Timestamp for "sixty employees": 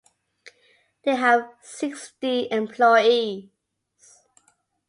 1.61-3.51